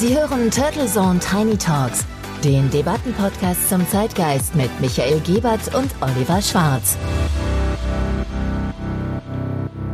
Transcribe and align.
Sie 0.00 0.16
hören 0.16 0.50
Turtle 0.50 0.86
Zone 0.86 1.18
Tiny 1.18 1.58
Talks, 1.58 2.06
den 2.42 2.70
Debattenpodcast 2.70 3.68
zum 3.68 3.86
Zeitgeist 3.86 4.54
mit 4.54 4.70
Michael 4.80 5.20
Gebert 5.20 5.74
und 5.74 5.90
Oliver 6.00 6.40
Schwarz. 6.40 6.96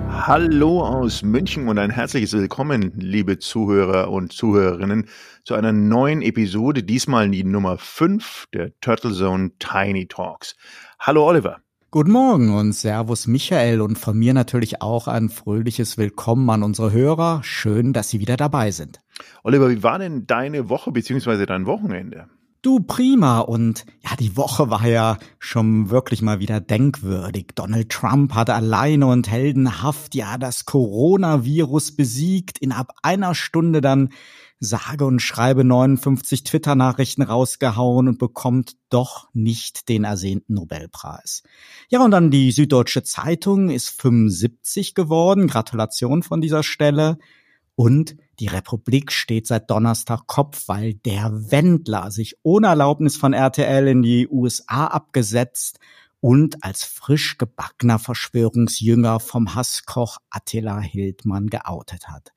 Hallo 0.09 0.85
aus 0.85 1.25
München 1.25 1.67
und 1.67 1.79
ein 1.79 1.91
herzliches 1.91 2.35
Willkommen, 2.35 2.93
liebe 2.95 3.41
Zuhörer 3.41 4.13
und 4.13 4.33
Zuhörerinnen, 4.33 5.09
zu 5.43 5.55
einer 5.55 5.73
neuen 5.73 6.23
Episode, 6.23 6.85
diesmal 6.85 7.29
die 7.29 7.43
Nummer 7.43 7.77
5 7.77 8.47
der 8.55 8.79
Turtle 8.81 9.13
Zone 9.13 9.59
Tiny 9.59 10.07
Talks. 10.07 10.55
Hallo 11.01 11.27
Oliver. 11.27 11.66
Guten 11.97 12.13
Morgen 12.13 12.55
und 12.55 12.75
Servus 12.75 13.27
Michael 13.27 13.81
und 13.81 13.97
von 13.97 14.19
mir 14.19 14.35
natürlich 14.35 14.83
auch 14.83 15.09
ein 15.09 15.31
fröhliches 15.31 15.97
Willkommen 15.97 16.51
an 16.51 16.63
unsere 16.63 16.93
Hörer. 16.93 17.41
Schön, 17.43 17.95
dass 17.95 18.11
Sie 18.11 18.21
wieder 18.21 18.37
dabei 18.37 18.71
sind. 18.71 19.01
Oliver, 19.43 19.71
wie 19.71 19.83
war 19.83 19.99
denn 19.99 20.27
deine 20.27 20.69
Woche 20.69 20.93
bzw. 20.93 21.47
dein 21.47 21.65
Wochenende? 21.65 22.29
Du 22.61 22.81
prima 22.81 23.39
und 23.39 23.87
ja, 24.05 24.15
die 24.15 24.37
Woche 24.37 24.69
war 24.69 24.87
ja 24.87 25.17
schon 25.39 25.89
wirklich 25.89 26.21
mal 26.21 26.39
wieder 26.39 26.61
denkwürdig. 26.61 27.53
Donald 27.55 27.89
Trump 27.89 28.35
hat 28.35 28.51
alleine 28.51 29.07
und 29.07 29.31
heldenhaft 29.31 30.15
ja 30.15 30.37
das 30.37 30.67
Coronavirus 30.67 31.97
besiegt, 31.97 32.59
in 32.59 32.73
ab 32.73 32.93
einer 33.03 33.35
Stunde 33.35 33.81
dann 33.81 34.11
sage 34.59 35.05
und 35.05 35.21
schreibe 35.21 35.65
59 35.65 36.45
Twitter-Nachrichten 36.45 37.23
rausgehauen 37.23 38.09
und 38.09 38.19
bekommt 38.19 38.77
doch 38.89 39.29
nicht 39.33 39.89
den 39.89 40.05
ersehnten 40.05 40.55
Nobelpreis. 40.55 41.43
Ja, 41.89 42.03
und 42.05 42.11
dann 42.11 42.31
die 42.31 42.53
Süddeutsche 42.53 43.03
Zeitung 43.03 43.69
ist 43.71 43.91
75 43.91 44.95
geworden. 44.95 45.47
Gratulation 45.47 46.23
von 46.23 46.41
dieser 46.41 46.63
Stelle. 46.63 47.19
Und 47.75 48.17
die 48.41 48.47
Republik 48.47 49.13
steht 49.13 49.47
seit 49.47 49.71
Donnerstag 49.71 50.27
Kopf, 50.27 50.67
weil 50.67 50.95
der 50.95 51.31
Wendler 51.51 52.11
sich 52.11 52.37
ohne 52.43 52.69
Erlaubnis 52.69 53.17
von 53.19 53.35
RTL 53.35 53.87
in 53.89 54.03
die 54.03 54.27
USA 54.29 54.87
abgesetzt 54.87 55.79
und 56.21 56.65
als 56.65 56.85
frisch 56.85 57.37
gebackener 57.37 57.99
Verschwörungsjünger 57.99 59.21
vom 59.21 59.55
Hasskoch 59.55 60.17
Attila 60.31 60.81
Hildmann 60.81 61.49
geoutet 61.49 62.09
hat 62.09 62.33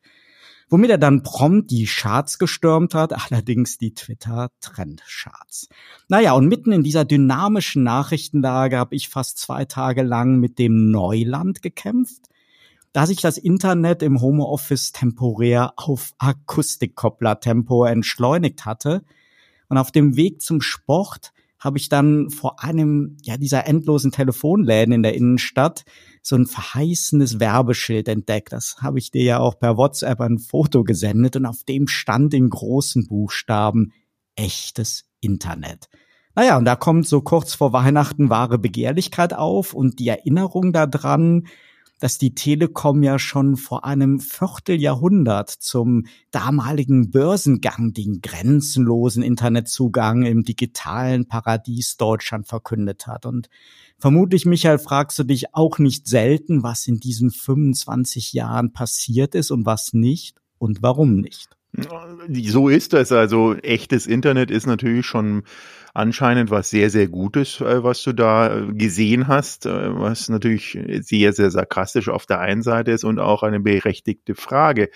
womit 0.70 0.92
er 0.92 0.98
dann 0.98 1.24
prompt 1.24 1.72
die 1.72 1.86
Charts 1.86 2.38
gestürmt 2.38 2.94
hat, 2.94 3.14
allerdings 3.14 3.78
die 3.78 3.94
Twitter-Trend-Charts. 3.94 5.70
Naja, 6.08 6.34
und 6.34 6.48
mitten 6.48 6.72
in 6.72 6.84
dieser 6.84 7.06
dynamischen 7.06 7.84
Nachrichtenlage 7.84 8.78
habe 8.78 8.96
ich 8.96 9.10
fast 9.10 9.40
zwei 9.40 9.66
Tage 9.66 10.04
lang 10.04 10.40
mit 10.40 10.60
dem 10.60 10.92
Neuland 10.92 11.62
gekämpft, 11.62 12.30
da 12.94 13.06
sich 13.06 13.22
das 13.22 13.38
Internet 13.38 14.02
im 14.04 14.22
Homeoffice 14.22 14.92
temporär 14.92 15.74
auf 15.76 16.14
Akustikkoppler-Tempo 16.18 17.86
entschleunigt 17.86 18.66
hatte. 18.66 19.04
Und 19.68 19.78
auf 19.78 19.92
dem 19.92 20.16
Weg 20.16 20.42
zum 20.42 20.62
Sport 20.62 21.32
habe 21.60 21.78
ich 21.78 21.90
dann 21.90 22.30
vor 22.30 22.64
einem 22.64 23.18
ja 23.22 23.38
dieser 23.38 23.68
endlosen 23.68 24.12
Telefonläden 24.12 24.94
in 24.94 25.04
der 25.04 25.14
Innenstadt 25.14 25.84
so 26.22 26.36
ein 26.36 26.46
verheißendes 26.46 27.40
Werbeschild 27.40 28.08
entdeckt. 28.08 28.54
Das 28.54 28.78
habe 28.82 29.00
ich 29.00 29.12
dir 29.12 29.24
ja 29.24 29.40
auch 29.40 29.60
per 29.60 29.78
WhatsApp 29.78 30.22
ein 30.22 30.40
Foto 30.40 30.84
gesendet 30.84 31.36
und 31.36 31.46
auf 31.46 31.64
dem 31.64 31.88
stand 31.88 32.34
in 32.34 32.50
großen 32.50 33.08
Buchstaben 33.08 33.92
echtes 34.36 35.06
Internet. 35.20 35.90
Naja, 36.36 36.58
und 36.58 36.66
da 36.66 36.76
kommt 36.76 37.08
so 37.08 37.22
kurz 37.22 37.54
vor 37.54 37.74
Weihnachten 37.74 38.30
wahre 38.30 38.58
Begehrlichkeit 38.58 39.34
auf 39.34 39.74
und 39.74 40.00
die 40.00 40.08
Erinnerung 40.08 40.72
daran, 40.72 41.48
dass 42.00 42.18
die 42.18 42.34
Telekom 42.34 43.04
ja 43.04 43.20
schon 43.20 43.58
vor 43.58 43.86
einem 43.86 44.20
Vierteljahrhundert 44.20 45.50
zum 45.50 46.06
damaligen 46.32 47.12
Börsengang 47.12 47.94
den 47.94 48.22
grenzenlosen 48.22 49.22
Internetzugang 49.22 50.24
im 50.24 50.44
digitalen 50.44 51.28
Paradies 51.28 51.98
Deutschland 51.98 52.48
verkündet 52.48 53.06
hat. 53.06 53.26
Und 53.26 53.50
vermutlich, 53.98 54.46
Michael, 54.46 54.80
fragst 54.80 55.20
du 55.20 55.24
dich 55.24 55.54
auch 55.54 55.78
nicht 55.78 56.08
selten, 56.08 56.64
was 56.64 56.88
in 56.88 57.00
diesen 57.00 57.32
25 57.32 58.34
Jahren 58.34 58.72
passiert 58.72 59.36
ist 59.36 59.52
und 59.52 59.66
was 59.66 59.94
nicht 59.94 60.42
und 60.58 60.82
warum 60.82 61.18
nicht. 61.18 61.59
So 61.74 62.68
ist 62.68 62.94
das. 62.94 63.12
Also 63.12 63.56
echtes 63.56 64.08
Internet 64.08 64.50
ist 64.50 64.66
natürlich 64.66 65.06
schon 65.06 65.44
anscheinend 65.94 66.50
was 66.50 66.70
sehr, 66.70 66.90
sehr 66.90 67.08
Gutes, 67.08 67.62
äh, 67.62 67.84
was 67.84 68.02
du 68.04 68.14
da 68.14 68.56
äh, 68.58 68.74
gesehen 68.74 69.28
hast, 69.28 69.66
äh, 69.66 70.00
was 70.00 70.30
natürlich 70.30 70.78
sehr, 71.02 71.34
sehr 71.34 71.52
sarkastisch 71.52 72.10
auf 72.10 72.26
der 72.26 72.40
einen 72.40 72.64
Seite 72.64 72.92
ist 72.92 73.04
und 73.04 73.20
auch 73.20 73.44
eine 73.44 73.60
berechtigte 73.60 74.36
Frage. 74.36 74.90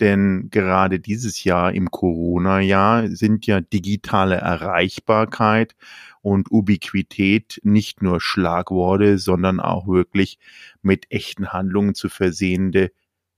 Denn 0.00 0.48
gerade 0.50 0.98
dieses 1.00 1.44
Jahr 1.44 1.72
im 1.72 1.90
Corona-Jahr 1.90 3.08
sind 3.08 3.46
ja 3.46 3.60
digitale 3.60 4.36
Erreichbarkeit 4.36 5.76
und 6.22 6.50
Ubiquität 6.50 7.60
nicht 7.62 8.02
nur 8.02 8.20
Schlagworte, 8.20 9.18
sondern 9.18 9.60
auch 9.60 9.86
wirklich 9.86 10.38
mit 10.82 11.10
echten 11.10 11.52
Handlungen 11.52 11.94
zu 11.94 12.08
versehende 12.08 12.92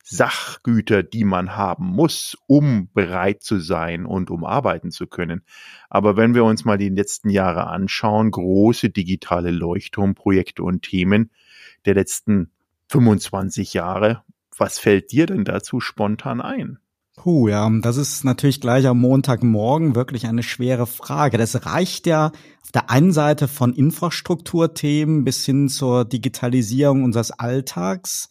Sachgüter, 0.08 1.02
die 1.02 1.24
man 1.24 1.56
haben 1.56 1.86
muss, 1.86 2.36
um 2.46 2.88
bereit 2.94 3.42
zu 3.42 3.58
sein 3.58 4.06
und 4.06 4.30
um 4.30 4.44
arbeiten 4.44 4.92
zu 4.92 5.08
können. 5.08 5.42
Aber 5.90 6.16
wenn 6.16 6.32
wir 6.32 6.44
uns 6.44 6.64
mal 6.64 6.78
die 6.78 6.90
letzten 6.90 7.28
Jahre 7.28 7.66
anschauen, 7.66 8.30
große 8.30 8.90
digitale 8.90 9.50
Leuchtturmprojekte 9.50 10.62
und 10.62 10.82
Themen 10.82 11.32
der 11.86 11.94
letzten 11.94 12.52
25 12.88 13.74
Jahre, 13.74 14.22
was 14.56 14.78
fällt 14.78 15.10
dir 15.10 15.26
denn 15.26 15.44
dazu 15.44 15.80
spontan 15.80 16.40
ein? 16.40 16.78
Puh, 17.16 17.48
ja, 17.48 17.68
das 17.80 17.96
ist 17.96 18.22
natürlich 18.24 18.60
gleich 18.60 18.86
am 18.86 19.00
Montagmorgen 19.00 19.96
wirklich 19.96 20.26
eine 20.28 20.44
schwere 20.44 20.86
Frage. 20.86 21.36
Das 21.36 21.66
reicht 21.66 22.06
ja 22.06 22.26
auf 22.62 22.70
der 22.72 22.90
einen 22.90 23.10
Seite 23.10 23.48
von 23.48 23.72
Infrastrukturthemen 23.72 25.24
bis 25.24 25.44
hin 25.44 25.68
zur 25.68 26.04
Digitalisierung 26.04 27.02
unseres 27.02 27.32
Alltags 27.32 28.28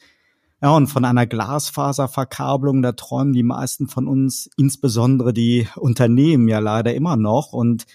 ja, 0.62 0.72
und 0.72 0.88
von 0.88 1.06
einer 1.06 1.26
Glasfaserverkabelung, 1.28 2.82
da 2.82 2.94
träumen 2.94 3.34
die 3.34 3.44
meisten 3.44 3.88
von 3.88 4.08
uns, 4.08 4.50
insbesondere 4.58 5.34
die 5.34 5.68
Unternehmen 5.76 6.48
ja 6.48 6.60
leider 6.60 6.94
immer 6.94 7.18
noch. 7.18 7.52
Und 7.52 7.86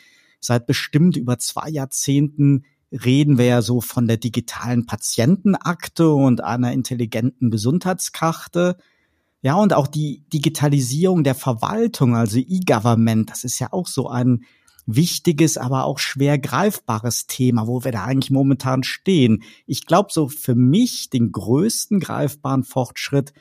seit 0.40 0.66
bestimmt 0.66 1.16
über 1.16 1.38
zwei 1.38 1.70
Jahrzehnten 1.70 2.64
reden 2.92 3.38
wir 3.38 3.46
ja 3.46 3.62
so 3.62 3.80
von 3.80 4.06
der 4.06 4.18
digitalen 4.18 4.84
Patientenakte 4.84 6.10
und 6.10 6.42
einer 6.42 6.72
intelligenten 6.72 7.50
Gesundheitskarte. 7.50 8.76
Ja, 9.42 9.54
und 9.54 9.72
auch 9.72 9.86
die 9.86 10.22
Digitalisierung 10.32 11.24
der 11.24 11.34
Verwaltung, 11.34 12.14
also 12.14 12.38
E-Government, 12.38 13.30
das 13.30 13.44
ist 13.44 13.58
ja 13.58 13.72
auch 13.72 13.86
so 13.86 14.08
ein 14.08 14.44
wichtiges, 14.96 15.56
aber 15.56 15.84
auch 15.84 15.98
schwer 15.98 16.38
greifbares 16.38 17.26
Thema, 17.26 17.66
wo 17.66 17.84
wir 17.84 17.92
da 17.92 18.04
eigentlich 18.04 18.30
momentan 18.30 18.82
stehen. 18.82 19.42
Ich 19.66 19.86
glaube, 19.86 20.10
so 20.12 20.28
für 20.28 20.54
mich 20.54 21.10
den 21.10 21.32
größten 21.32 22.00
greifbaren 22.00 22.64
Fortschritt 22.64 23.32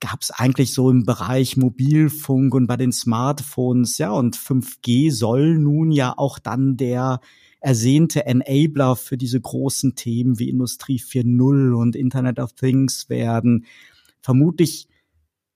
gab 0.00 0.22
es 0.22 0.30
eigentlich 0.30 0.72
so 0.72 0.90
im 0.90 1.04
Bereich 1.04 1.56
Mobilfunk 1.56 2.54
und 2.54 2.66
bei 2.66 2.76
den 2.76 2.92
Smartphones, 2.92 3.98
ja, 3.98 4.10
und 4.10 4.36
5G 4.36 5.12
soll 5.12 5.58
nun 5.58 5.90
ja 5.90 6.14
auch 6.16 6.38
dann 6.38 6.76
der 6.76 7.20
ersehnte 7.60 8.24
Enabler 8.24 8.94
für 8.94 9.16
diese 9.16 9.40
großen 9.40 9.96
Themen 9.96 10.38
wie 10.38 10.48
Industrie 10.48 11.00
4.0 11.00 11.72
und 11.74 11.96
Internet 11.96 12.38
of 12.38 12.52
Things 12.52 13.08
werden. 13.08 13.66
Vermutlich 14.20 14.88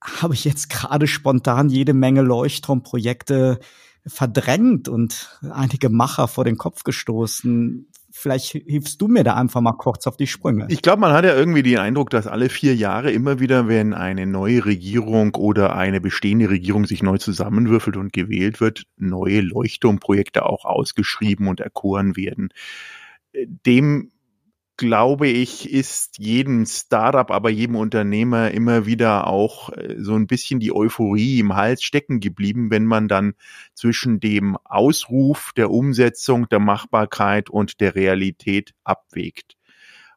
habe 0.03 0.35
ich 0.35 0.45
jetzt 0.45 0.69
gerade 0.69 1.07
spontan 1.07 1.69
jede 1.69 1.95
Menge 1.95 2.23
Leuchtturmprojekte 2.23 3.61
verdrängt 4.07 4.89
und 4.89 5.39
einige 5.51 5.89
Macher 5.89 6.29
vor 6.29 6.45
den 6.45 6.57
Kopf 6.57 6.83
gestoßen. 6.83 7.89
Vielleicht 8.11 8.49
hilfst 8.51 9.01
du 9.01 9.09
mir 9.09 9.25
da 9.25 9.37
einfach 9.37 9.61
mal 9.61 9.73
kurz 9.73 10.07
auf 10.07 10.17
die 10.17 10.27
Sprünge. 10.27 10.67
Ich 10.69 10.83
glaube, 10.83 11.01
man 11.01 11.13
hat 11.13 11.25
ja 11.25 11.35
irgendwie 11.35 11.63
den 11.63 11.79
Eindruck, 11.79 12.11
dass 12.11 12.27
alle 12.27 12.51
vier 12.51 12.75
Jahre 12.75 13.11
immer 13.11 13.41
wieder, 13.41 13.69
wenn 13.69 13.95
eine 13.95 14.27
neue 14.27 14.67
Regierung 14.67 15.35
oder 15.37 15.75
eine 15.75 16.01
bestehende 16.01 16.51
Regierung 16.51 16.87
sich 16.87 17.03
neu 17.03 17.17
zusammenwürfelt 17.17 17.97
und 17.97 18.13
gewählt 18.13 18.61
wird, 18.61 18.85
neue 18.99 19.41
Leuchtturmprojekte 19.41 20.45
auch 20.45 20.65
ausgeschrieben 20.65 21.49
und 21.49 21.61
erkoren 21.61 22.17
werden. 22.17 22.51
Dem 23.35 24.11
glaube 24.83 25.29
ich, 25.29 25.71
ist 25.73 26.19
jedem 26.19 26.67
Startup, 26.67 27.31
aber 27.31 27.51
jedem 27.51 27.77
Unternehmer 27.77 28.51
immer 28.51 28.85
wieder 28.85 29.29
auch 29.29 29.71
äh, 29.71 29.95
so 29.99 30.17
ein 30.17 30.27
bisschen 30.27 30.59
die 30.59 30.75
Euphorie 30.75 31.39
im 31.39 31.55
Hals 31.55 31.85
stecken 31.85 32.19
geblieben, 32.19 32.73
wenn 32.73 32.85
man 32.85 33.07
dann 33.07 33.35
zwischen 33.75 34.19
dem 34.19 34.57
Ausruf 34.65 35.53
der 35.57 35.71
Umsetzung, 35.71 36.49
der 36.49 36.59
Machbarkeit 36.59 37.49
und 37.49 37.81
der 37.81 37.95
Realität 37.95 38.75
abwägt. 38.83 39.57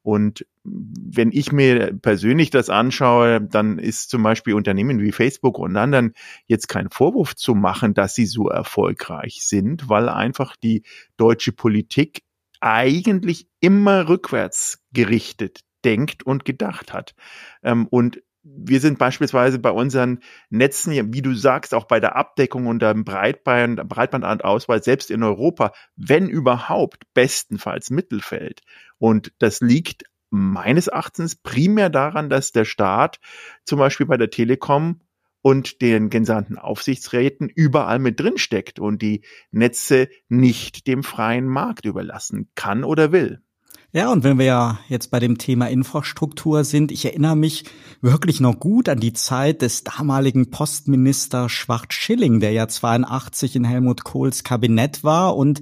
Und 0.01 0.47
wenn 0.63 1.31
ich 1.31 1.51
mir 1.51 1.93
persönlich 2.01 2.49
das 2.49 2.71
anschaue, 2.71 3.41
dann 3.41 3.77
ist 3.77 4.09
zum 4.09 4.23
Beispiel 4.23 4.55
Unternehmen 4.55 4.99
wie 4.99 5.11
Facebook 5.11 5.59
und 5.59 5.77
anderen 5.77 6.13
jetzt 6.47 6.69
kein 6.69 6.89
Vorwurf 6.89 7.35
zu 7.35 7.53
machen, 7.53 7.93
dass 7.93 8.15
sie 8.15 8.25
so 8.25 8.49
erfolgreich 8.49 9.41
sind, 9.43 9.89
weil 9.89 10.09
einfach 10.09 10.55
die 10.55 10.81
deutsche 11.17 11.51
Politik 11.51 12.23
eigentlich 12.65 13.47
immer 13.59 14.09
rückwärts 14.09 14.83
gerichtet 14.91 15.59
denkt 15.85 16.23
und 16.25 16.45
gedacht 16.45 16.93
hat. 16.93 17.13
Ähm, 17.61 17.87
und 17.87 18.21
wir 18.41 18.79
sind 18.79 18.97
beispielsweise 18.97 19.59
bei 19.59 19.69
unseren 19.69 20.19
Netzen, 20.49 21.13
wie 21.13 21.21
du 21.21 21.33
sagst, 21.33 21.73
auch 21.73 21.85
bei 21.85 21.99
der 21.99 22.15
Abdeckung 22.15 22.67
und 22.67 22.81
dem 22.81 23.03
Breitband, 23.03 23.87
Breitbandauswahl, 23.87 24.83
selbst 24.83 25.09
in 25.11 25.23
Europa, 25.23 25.73
wenn 25.95 26.27
überhaupt, 26.27 27.03
bestenfalls 27.13 27.89
Mittelfeld. 27.91 28.61
Und 28.97 29.31
das 29.39 29.61
liegt 29.61 30.03
meines 30.29 30.87
Erachtens 30.87 31.35
primär 31.35 31.89
daran, 31.89 32.29
dass 32.29 32.51
der 32.51 32.65
Staat 32.65 33.19
zum 33.63 33.79
Beispiel 33.79 34.05
bei 34.05 34.17
der 34.17 34.29
Telekom 34.29 35.01
und 35.45 35.83
den 35.83 36.09
gesamten 36.09 36.57
Aufsichtsräten 36.57 37.49
überall 37.49 37.99
mit 37.99 38.19
drin 38.19 38.39
steckt 38.39 38.79
und 38.79 39.03
die 39.03 39.21
Netze 39.51 40.09
nicht 40.27 40.87
dem 40.87 41.03
freien 41.03 41.45
Markt 41.45 41.85
überlassen 41.85 42.49
kann 42.55 42.83
oder 42.83 43.11
will. 43.11 43.43
Ja, 43.91 44.11
und 44.11 44.23
wenn 44.23 44.39
wir 44.39 44.45
ja 44.47 44.79
jetzt 44.89 45.11
bei 45.11 45.19
dem 45.19 45.37
Thema 45.37 45.69
Infrastruktur 45.69 46.63
sind, 46.63 46.91
ich 46.91 47.05
erinnere 47.05 47.35
mich 47.35 47.65
wirklich 48.01 48.41
noch 48.41 48.59
gut 48.59 48.89
an 48.89 48.99
die 48.99 49.13
Zeit 49.13 49.61
des 49.61 49.83
damaligen 49.83 50.49
Postminister 50.49 51.47
Schwarz-Schilling, 51.47 52.39
der 52.39 52.51
ja 52.51 52.67
82 52.67 53.55
in 53.55 53.65
Helmut 53.65 54.03
Kohls 54.03 54.43
Kabinett 54.43 55.03
war 55.03 55.37
und 55.37 55.61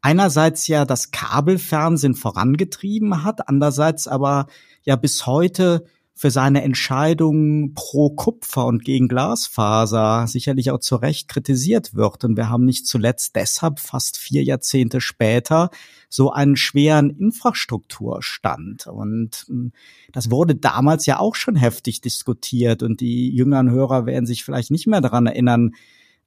einerseits 0.00 0.66
ja 0.66 0.86
das 0.86 1.10
Kabelfernsehen 1.10 2.14
vorangetrieben 2.14 3.22
hat, 3.22 3.50
andererseits 3.50 4.08
aber 4.08 4.46
ja 4.82 4.96
bis 4.96 5.26
heute 5.26 5.84
für 6.20 6.30
seine 6.30 6.62
Entscheidungen 6.62 7.72
pro 7.72 8.10
Kupfer 8.10 8.66
und 8.66 8.84
gegen 8.84 9.08
Glasfaser 9.08 10.26
sicherlich 10.26 10.70
auch 10.70 10.80
zu 10.80 10.96
Recht 10.96 11.28
kritisiert 11.28 11.94
wird. 11.94 12.24
Und 12.24 12.36
wir 12.36 12.50
haben 12.50 12.66
nicht 12.66 12.86
zuletzt 12.86 13.36
deshalb 13.36 13.78
fast 13.78 14.18
vier 14.18 14.44
Jahrzehnte 14.44 15.00
später 15.00 15.70
so 16.10 16.30
einen 16.30 16.56
schweren 16.56 17.08
Infrastrukturstand. 17.08 18.86
Und 18.86 19.46
hm, 19.48 19.72
das 20.12 20.30
wurde 20.30 20.56
damals 20.56 21.06
ja 21.06 21.18
auch 21.18 21.36
schon 21.36 21.56
heftig 21.56 22.02
diskutiert. 22.02 22.82
Und 22.82 23.00
die 23.00 23.34
jüngeren 23.34 23.70
Hörer 23.70 24.04
werden 24.04 24.26
sich 24.26 24.44
vielleicht 24.44 24.70
nicht 24.70 24.86
mehr 24.86 25.00
daran 25.00 25.24
erinnern, 25.24 25.72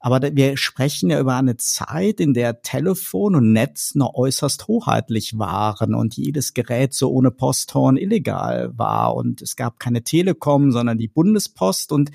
aber 0.06 0.36
wir 0.36 0.58
sprechen 0.58 1.10
ja 1.12 1.20
über 1.22 1.38
eine 1.38 1.56
Zeit, 1.56 2.20
in 2.20 2.34
der 2.34 2.62
Telefon 2.62 3.36
und 3.36 3.54
Netz 3.54 3.96
noch 3.96 4.16
äußerst 4.16 4.68
hoheitlich 4.68 5.40
waren 5.40 5.96
und 5.96 6.18
jedes 6.18 6.54
Gerät 6.54 6.94
so 6.94 7.10
ohne 7.10 7.32
Posthorn 7.32 7.96
illegal 7.96 8.78
war. 8.78 9.16
Und 9.16 9.42
es 9.42 9.56
gab 9.56 9.80
keine 9.80 10.04
Telekom, 10.04 10.74
sondern 10.74 10.98
die 10.98 11.08
Bundespost. 11.08 11.94
Und 11.94 12.12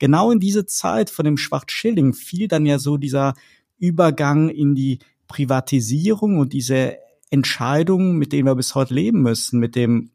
genau 0.00 0.32
in 0.32 0.40
diese 0.40 0.66
Zeit 0.66 1.10
von 1.10 1.24
dem 1.24 1.36
Schwarz-Schilling 1.36 2.12
fiel 2.12 2.48
dann 2.48 2.66
ja 2.66 2.80
so 2.80 2.96
dieser 2.96 3.34
Übergang 3.78 4.48
in 4.48 4.74
die 4.74 4.98
Privatisierung 5.28 6.40
und 6.40 6.52
diese 6.52 6.96
Entscheidungen, 7.30 8.18
mit 8.18 8.32
denen 8.32 8.48
wir 8.48 8.56
bis 8.56 8.74
heute 8.74 8.94
leben 8.94 9.22
müssen, 9.22 9.60
mit 9.60 9.76
dem 9.76 10.10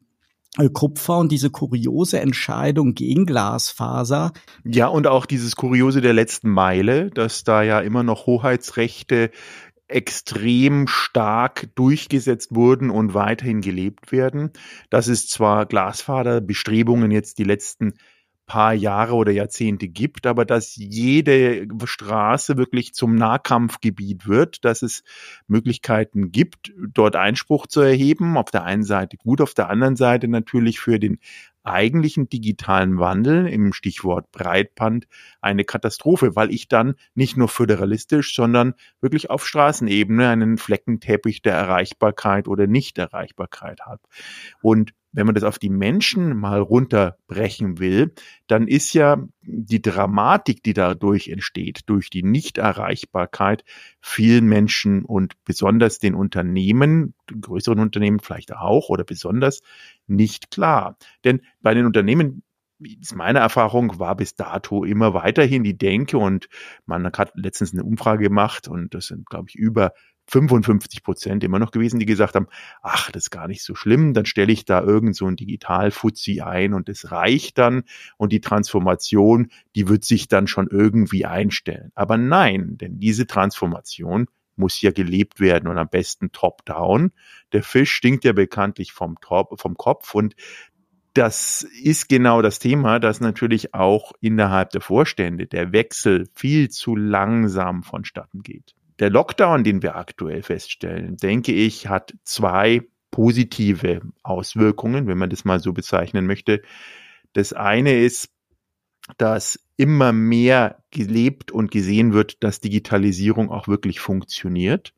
Kupfer 0.72 1.18
und 1.18 1.32
diese 1.32 1.50
kuriose 1.50 2.20
Entscheidung 2.20 2.94
gegen 2.94 3.26
Glasfaser. 3.26 4.32
Ja, 4.64 4.86
und 4.86 5.06
auch 5.06 5.26
dieses 5.26 5.56
Kuriose 5.56 6.00
der 6.00 6.12
letzten 6.12 6.50
Meile, 6.50 7.10
dass 7.10 7.44
da 7.44 7.62
ja 7.62 7.80
immer 7.80 8.02
noch 8.02 8.26
Hoheitsrechte 8.26 9.30
extrem 9.88 10.86
stark 10.86 11.68
durchgesetzt 11.74 12.54
wurden 12.54 12.90
und 12.90 13.14
weiterhin 13.14 13.60
gelebt 13.60 14.12
werden. 14.12 14.50
Das 14.90 15.08
ist 15.08 15.30
zwar 15.30 15.66
Glasfaserbestrebungen 15.66 17.10
jetzt 17.10 17.38
die 17.38 17.44
letzten 17.44 17.94
paar 18.46 18.74
Jahre 18.74 19.14
oder 19.14 19.32
Jahrzehnte 19.32 19.88
gibt, 19.88 20.26
aber 20.26 20.44
dass 20.44 20.76
jede 20.76 21.66
Straße 21.84 22.56
wirklich 22.56 22.94
zum 22.94 23.14
Nahkampfgebiet 23.14 24.26
wird, 24.26 24.64
dass 24.64 24.82
es 24.82 25.02
Möglichkeiten 25.46 26.30
gibt, 26.30 26.72
dort 26.76 27.16
Einspruch 27.16 27.66
zu 27.66 27.80
erheben. 27.80 28.36
Auf 28.36 28.50
der 28.50 28.64
einen 28.64 28.84
Seite 28.84 29.16
gut, 29.16 29.40
auf 29.40 29.54
der 29.54 29.70
anderen 29.70 29.96
Seite 29.96 30.28
natürlich 30.28 30.80
für 30.80 30.98
den 30.98 31.18
eigentlichen 31.64 32.28
digitalen 32.28 32.98
Wandel 32.98 33.46
im 33.48 33.72
Stichwort 33.72 34.30
Breitband 34.32 35.06
eine 35.40 35.64
Katastrophe, 35.64 36.36
weil 36.36 36.52
ich 36.52 36.68
dann 36.68 36.94
nicht 37.14 37.38
nur 37.38 37.48
föderalistisch, 37.48 38.34
sondern 38.34 38.74
wirklich 39.00 39.30
auf 39.30 39.46
Straßenebene 39.46 40.28
einen 40.28 40.58
Fleckenteppich 40.58 41.40
der 41.40 41.54
Erreichbarkeit 41.54 42.48
oder 42.48 42.66
Nichterreichbarkeit 42.66 43.80
habe. 43.80 44.02
Und 44.60 44.92
wenn 45.14 45.26
man 45.26 45.34
das 45.34 45.44
auf 45.44 45.58
die 45.58 45.70
Menschen 45.70 46.36
mal 46.36 46.60
runterbrechen 46.60 47.78
will, 47.78 48.12
dann 48.48 48.66
ist 48.66 48.92
ja 48.94 49.22
die 49.42 49.80
Dramatik, 49.80 50.62
die 50.62 50.74
dadurch 50.74 51.28
entsteht, 51.28 51.82
durch 51.86 52.10
die 52.10 52.24
Nichterreichbarkeit 52.24 53.64
vielen 54.00 54.46
Menschen 54.46 55.04
und 55.04 55.34
besonders 55.44 56.00
den 56.00 56.14
Unternehmen, 56.14 57.14
den 57.30 57.40
größeren 57.40 57.78
Unternehmen 57.78 58.18
vielleicht 58.18 58.54
auch 58.54 58.88
oder 58.88 59.04
besonders 59.04 59.62
nicht 60.08 60.50
klar. 60.50 60.96
Denn 61.24 61.42
bei 61.62 61.74
den 61.74 61.86
Unternehmen 61.86 62.42
ist 62.80 63.14
meine 63.14 63.38
Erfahrung, 63.38 63.98
war 64.00 64.16
bis 64.16 64.34
dato 64.34 64.84
immer 64.84 65.14
weiterhin 65.14 65.62
die 65.62 65.78
Denke 65.78 66.18
und 66.18 66.48
man 66.86 67.06
hat 67.06 67.32
letztens 67.36 67.72
eine 67.72 67.84
Umfrage 67.84 68.24
gemacht 68.24 68.66
und 68.66 68.94
das 68.94 69.06
sind, 69.06 69.26
glaube 69.26 69.46
ich, 69.48 69.54
über 69.54 69.92
55 70.26 71.02
Prozent 71.02 71.44
immer 71.44 71.58
noch 71.58 71.70
gewesen, 71.70 71.98
die 71.98 72.06
gesagt 72.06 72.34
haben, 72.34 72.46
ach, 72.82 73.10
das 73.10 73.24
ist 73.24 73.30
gar 73.30 73.48
nicht 73.48 73.62
so 73.62 73.74
schlimm, 73.74 74.14
dann 74.14 74.26
stelle 74.26 74.52
ich 74.52 74.64
da 74.64 74.82
irgend 74.82 75.16
so 75.16 75.26
ein 75.26 75.36
Digital-Fuzzi 75.36 76.40
ein 76.40 76.74
und 76.74 76.88
es 76.88 77.10
reicht 77.10 77.58
dann 77.58 77.84
und 78.16 78.32
die 78.32 78.40
Transformation, 78.40 79.48
die 79.74 79.88
wird 79.88 80.04
sich 80.04 80.28
dann 80.28 80.46
schon 80.46 80.68
irgendwie 80.68 81.26
einstellen. 81.26 81.92
Aber 81.94 82.16
nein, 82.16 82.76
denn 82.78 82.98
diese 82.98 83.26
Transformation 83.26 84.26
muss 84.56 84.80
ja 84.80 84.92
gelebt 84.92 85.40
werden 85.40 85.68
und 85.68 85.78
am 85.78 85.88
besten 85.88 86.30
top-down. 86.30 87.12
Der 87.52 87.62
Fisch 87.62 87.92
stinkt 87.92 88.24
ja 88.24 88.32
bekanntlich 88.32 88.92
vom, 88.92 89.20
Top, 89.20 89.60
vom 89.60 89.76
Kopf 89.76 90.14
und 90.14 90.34
das 91.12 91.62
ist 91.62 92.08
genau 92.08 92.42
das 92.42 92.58
Thema, 92.58 92.98
dass 92.98 93.20
natürlich 93.20 93.72
auch 93.72 94.12
innerhalb 94.20 94.70
der 94.70 94.80
Vorstände 94.80 95.46
der 95.46 95.72
Wechsel 95.72 96.28
viel 96.34 96.70
zu 96.70 96.96
langsam 96.96 97.84
vonstatten 97.84 98.42
geht 98.42 98.74
der 98.98 99.10
Lockdown, 99.10 99.64
den 99.64 99.82
wir 99.82 99.96
aktuell 99.96 100.42
feststellen, 100.42 101.16
denke 101.16 101.52
ich, 101.52 101.88
hat 101.88 102.14
zwei 102.24 102.82
positive 103.10 104.02
Auswirkungen, 104.22 105.06
wenn 105.06 105.18
man 105.18 105.30
das 105.30 105.44
mal 105.44 105.60
so 105.60 105.72
bezeichnen 105.72 106.26
möchte. 106.26 106.62
Das 107.32 107.52
eine 107.52 107.98
ist, 107.98 108.30
dass 109.18 109.58
immer 109.76 110.12
mehr 110.12 110.82
gelebt 110.90 111.50
und 111.50 111.70
gesehen 111.70 112.12
wird, 112.12 112.42
dass 112.42 112.60
Digitalisierung 112.60 113.50
auch 113.50 113.68
wirklich 113.68 114.00
funktioniert. 114.00 114.94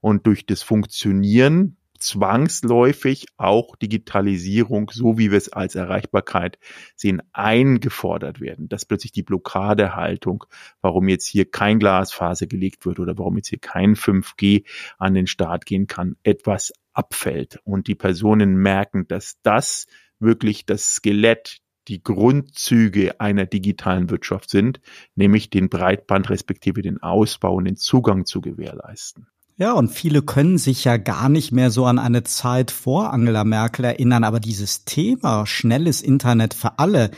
Und 0.00 0.26
durch 0.26 0.46
das 0.46 0.62
Funktionieren 0.62 1.77
zwangsläufig 1.98 3.26
auch 3.36 3.76
Digitalisierung, 3.76 4.90
so 4.92 5.18
wie 5.18 5.30
wir 5.30 5.38
es 5.38 5.52
als 5.52 5.74
Erreichbarkeit 5.74 6.58
sehen, 6.96 7.22
eingefordert 7.32 8.40
werden. 8.40 8.68
Dass 8.68 8.84
plötzlich 8.84 9.12
die 9.12 9.22
Blockadehaltung, 9.22 10.44
warum 10.80 11.08
jetzt 11.08 11.26
hier 11.26 11.50
kein 11.50 11.78
Glasfaser 11.78 12.46
gelegt 12.46 12.86
wird 12.86 12.98
oder 12.98 13.18
warum 13.18 13.36
jetzt 13.36 13.48
hier 13.48 13.60
kein 13.60 13.94
5G 13.94 14.64
an 14.98 15.14
den 15.14 15.26
Start 15.26 15.66
gehen 15.66 15.86
kann, 15.86 16.16
etwas 16.22 16.72
abfällt. 16.92 17.60
Und 17.64 17.86
die 17.86 17.94
Personen 17.94 18.56
merken, 18.56 19.06
dass 19.08 19.40
das 19.42 19.86
wirklich 20.18 20.66
das 20.66 20.94
Skelett, 20.94 21.60
die 21.88 22.02
Grundzüge 22.02 23.20
einer 23.20 23.46
digitalen 23.46 24.10
Wirtschaft 24.10 24.50
sind, 24.50 24.80
nämlich 25.14 25.48
den 25.48 25.68
Breitband 25.70 26.28
respektive 26.28 26.82
den 26.82 27.02
Ausbau 27.02 27.54
und 27.54 27.64
den 27.64 27.76
Zugang 27.76 28.26
zu 28.26 28.40
gewährleisten. 28.40 29.26
Ja, 29.60 29.72
und 29.72 29.88
viele 29.88 30.22
können 30.22 30.56
sich 30.56 30.84
ja 30.84 30.98
gar 30.98 31.28
nicht 31.28 31.50
mehr 31.50 31.72
so 31.72 31.84
an 31.84 31.98
eine 31.98 32.22
Zeit 32.22 32.70
vor 32.70 33.12
Angela 33.12 33.42
Merkel 33.42 33.86
erinnern, 33.86 34.22
aber 34.22 34.38
dieses 34.38 34.84
Thema 34.84 35.46
schnelles 35.46 36.00
Internet 36.00 36.54
für 36.54 36.78
alle, 36.78 37.10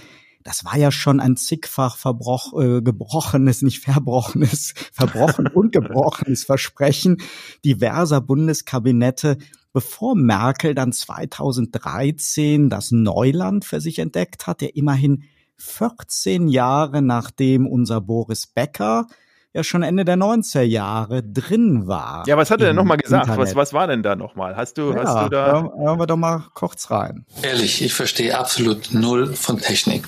das 0.42 0.64
war 0.64 0.78
ja 0.78 0.90
schon 0.90 1.20
ein 1.20 1.36
zigfach 1.36 1.98
verbroch, 1.98 2.58
äh, 2.58 2.80
gebrochenes, 2.80 3.60
nicht 3.60 3.80
verbrochenes, 3.80 4.72
verbrochen 4.94 5.48
und 5.48 5.72
gebrochenes 5.72 6.44
Versprechen 6.44 7.18
diverser 7.62 8.22
Bundeskabinette, 8.22 9.36
bevor 9.74 10.16
Merkel 10.16 10.74
dann 10.74 10.94
2013 10.94 12.70
das 12.70 12.90
Neuland 12.90 13.66
für 13.66 13.82
sich 13.82 13.98
entdeckt 13.98 14.46
hat, 14.46 14.62
der 14.62 14.76
immerhin 14.76 15.24
14 15.58 16.48
Jahre 16.48 17.02
nachdem 17.02 17.66
unser 17.66 18.00
Boris 18.00 18.46
Becker 18.46 19.08
ja 19.52 19.64
schon 19.64 19.82
Ende 19.82 20.04
der 20.04 20.16
90er 20.16 20.62
Jahre 20.62 21.22
drin 21.22 21.86
war. 21.88 22.24
Ja, 22.26 22.36
was 22.36 22.50
hat 22.50 22.60
er 22.60 22.68
denn 22.68 22.76
nochmal 22.76 22.98
gesagt? 22.98 23.28
Was, 23.36 23.54
was 23.54 23.72
war 23.72 23.86
denn 23.86 24.02
da 24.02 24.14
nochmal? 24.14 24.56
Hast 24.56 24.78
du, 24.78 24.92
ja, 24.92 25.04
hast 25.04 25.24
du 25.24 25.28
da. 25.30 25.46
Hören, 25.46 25.70
hören 25.76 25.98
wir 25.98 26.06
doch 26.06 26.16
mal 26.16 26.44
kurz 26.54 26.90
rein. 26.90 27.26
Ehrlich, 27.42 27.82
ich 27.82 27.92
verstehe 27.92 28.38
absolut 28.38 28.92
null 28.92 29.34
von 29.34 29.58
Technik. 29.58 30.06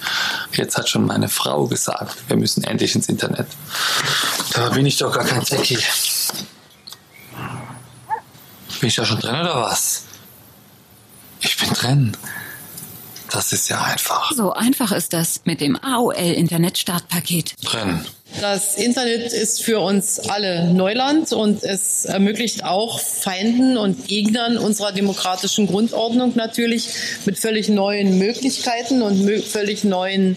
Jetzt 0.52 0.76
hat 0.76 0.88
schon 0.88 1.06
meine 1.06 1.28
Frau 1.28 1.66
gesagt, 1.66 2.16
wir 2.28 2.37
müssen 2.37 2.62
endlich 2.64 2.94
ins 2.94 3.08
Internet. 3.08 3.49
Da 4.52 4.70
bin 4.70 4.87
ich 4.87 4.99
doch 4.99 5.12
gar 5.12 5.25
kein 5.25 5.42
Techie. 5.42 5.78
Bin 8.80 8.88
ich 8.88 8.94
da 8.94 9.04
schon 9.04 9.18
drin 9.18 9.40
oder 9.40 9.62
was? 9.62 10.04
Ich 11.40 11.56
bin 11.56 11.70
drin. 11.70 12.16
Das 13.30 13.52
ist 13.52 13.68
ja 13.68 13.82
einfach. 13.82 14.30
So 14.32 14.52
einfach 14.52 14.92
ist 14.92 15.12
das 15.12 15.40
mit 15.44 15.61
dem 15.61 15.76
AOL 15.82 16.14
Internet 16.14 16.78
Startpaket. 16.78 17.54
Drin. 17.64 18.04
Das 18.41 18.77
Internet 18.77 19.33
ist 19.33 19.62
für 19.62 19.81
uns 19.81 20.19
alle 20.19 20.73
Neuland 20.73 21.33
und 21.33 21.62
es 21.62 22.05
ermöglicht 22.05 22.65
auch 22.65 22.99
Feinden 22.99 23.77
und 23.77 24.09
Gegnern 24.09 24.59
unserer 24.59 24.93
demokratischen 24.93 25.67
Grundordnung 25.67 26.33
natürlich 26.35 26.89
mit 27.25 27.39
völlig 27.39 27.69
neuen 27.69 28.19
Möglichkeiten 28.19 29.03
und 29.03 29.29
völlig 29.43 29.85
neuen 29.85 30.37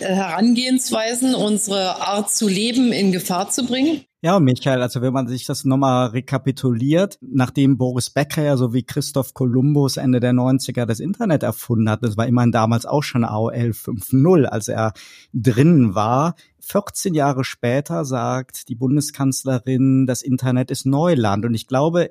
äh, 0.00 0.06
Herangehensweisen 0.06 1.34
unsere 1.34 2.00
Art 2.02 2.30
zu 2.30 2.48
leben 2.48 2.92
in 2.92 3.12
Gefahr 3.12 3.50
zu 3.50 3.64
bringen. 3.64 4.04
Ja, 4.26 4.40
Michael, 4.40 4.82
also 4.82 5.02
wenn 5.02 5.12
man 5.12 5.28
sich 5.28 5.46
das 5.46 5.64
nochmal 5.64 6.08
rekapituliert, 6.08 7.16
nachdem 7.20 7.78
Boris 7.78 8.10
Becker 8.10 8.42
ja 8.42 8.56
so 8.56 8.72
wie 8.74 8.82
Christoph 8.82 9.34
Kolumbus 9.34 9.98
Ende 9.98 10.18
der 10.18 10.32
90er 10.32 10.84
das 10.84 10.98
Internet 10.98 11.44
erfunden 11.44 11.88
hat, 11.88 12.02
das 12.02 12.16
war 12.16 12.26
immerhin 12.26 12.50
damals 12.50 12.86
auch 12.86 13.04
schon 13.04 13.22
AOL 13.22 13.70
5.0, 13.70 14.46
als 14.46 14.66
er 14.66 14.94
drin 15.32 15.94
war, 15.94 16.34
14 16.58 17.14
Jahre 17.14 17.44
später 17.44 18.04
sagt 18.04 18.68
die 18.68 18.74
Bundeskanzlerin, 18.74 20.06
das 20.08 20.22
Internet 20.22 20.72
ist 20.72 20.86
Neuland. 20.86 21.44
Und 21.44 21.54
ich 21.54 21.68
glaube, 21.68 22.10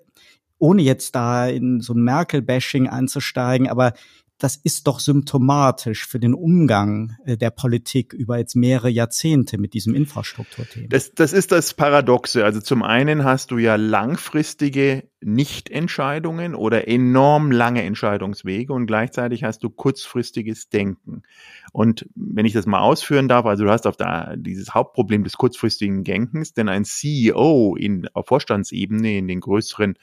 ohne 0.57 0.83
jetzt 0.83 1.15
da 1.15 1.47
in 1.47 1.81
so 1.81 1.91
ein 1.91 2.01
Merkel-Bashing 2.01 2.87
einzusteigen, 2.87 3.67
aber 3.67 3.91
das 4.37 4.57
ist 4.57 4.87
doch 4.87 4.99
symptomatisch 4.99 6.05
für 6.05 6.19
den 6.19 6.33
Umgang 6.33 7.15
äh, 7.25 7.37
der 7.37 7.51
Politik 7.51 8.13
über 8.13 8.37
jetzt 8.37 8.55
mehrere 8.55 8.89
Jahrzehnte 8.89 9.57
mit 9.57 9.73
diesem 9.73 9.95
Infrastrukturthema. 9.95 10.87
Das, 10.89 11.13
das 11.13 11.31
ist 11.31 11.53
das 11.53 11.73
Paradoxe. 11.73 12.43
Also 12.43 12.59
zum 12.59 12.83
einen 12.83 13.23
hast 13.23 13.51
du 13.51 13.57
ja 13.57 13.77
langfristige 13.77 15.09
Nichtentscheidungen 15.21 16.53
oder 16.53 16.87
enorm 16.87 17.51
lange 17.51 17.83
Entscheidungswege 17.83 18.73
und 18.73 18.87
gleichzeitig 18.87 19.43
hast 19.43 19.63
du 19.63 19.69
kurzfristiges 19.69 20.69
Denken. 20.69 21.23
Und 21.71 22.07
wenn 22.15 22.45
ich 22.45 22.53
das 22.53 22.65
mal 22.65 22.79
ausführen 22.79 23.29
darf, 23.29 23.45
also 23.45 23.63
du 23.63 23.71
hast 23.71 23.87
auf 23.87 23.95
der, 23.95 24.35
dieses 24.37 24.73
Hauptproblem 24.73 25.23
des 25.23 25.33
kurzfristigen 25.33 26.03
Denkens, 26.03 26.53
denn 26.53 26.67
ein 26.67 26.83
CEO 26.83 27.75
in, 27.77 28.07
auf 28.13 28.27
Vorstandsebene 28.27 29.17
in 29.17 29.27
den 29.27 29.39
größeren 29.39 29.97